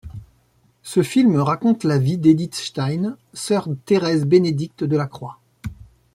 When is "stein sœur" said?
2.55-3.69